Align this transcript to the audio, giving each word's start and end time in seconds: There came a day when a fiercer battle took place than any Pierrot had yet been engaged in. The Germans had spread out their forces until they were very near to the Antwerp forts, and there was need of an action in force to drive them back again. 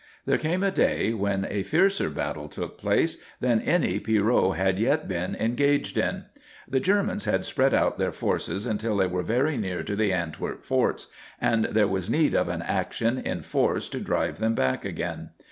There 0.25 0.39
came 0.39 0.63
a 0.63 0.71
day 0.71 1.13
when 1.13 1.45
a 1.47 1.61
fiercer 1.61 2.09
battle 2.09 2.49
took 2.49 2.79
place 2.79 3.21
than 3.39 3.61
any 3.61 3.99
Pierrot 3.99 4.55
had 4.55 4.79
yet 4.79 5.07
been 5.07 5.35
engaged 5.35 5.95
in. 5.95 6.23
The 6.67 6.79
Germans 6.79 7.25
had 7.25 7.45
spread 7.45 7.75
out 7.75 7.99
their 7.99 8.11
forces 8.11 8.65
until 8.65 8.97
they 8.97 9.05
were 9.05 9.21
very 9.21 9.57
near 9.57 9.83
to 9.83 9.95
the 9.95 10.11
Antwerp 10.11 10.63
forts, 10.63 11.05
and 11.39 11.65
there 11.65 11.87
was 11.87 12.09
need 12.09 12.33
of 12.33 12.49
an 12.49 12.63
action 12.63 13.19
in 13.19 13.43
force 13.43 13.87
to 13.89 13.99
drive 13.99 14.39
them 14.39 14.55
back 14.55 14.83
again. 14.85 15.29